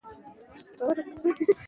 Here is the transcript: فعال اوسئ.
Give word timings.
فعال 0.77 0.97
اوسئ. 1.01 1.05